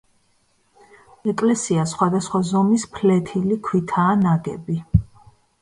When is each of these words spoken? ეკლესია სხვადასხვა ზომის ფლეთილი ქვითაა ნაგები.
ეკლესია 1.33 1.83
სხვადასხვა 1.93 2.41
ზომის 2.53 2.87
ფლეთილი 2.97 3.59
ქვითაა 3.69 4.17
ნაგები. 4.23 4.83